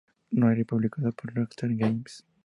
Noire", 0.31 0.65
publicado 0.65 1.11
por 1.11 1.31
Rockstar 1.35 1.75
Games. 1.75 2.25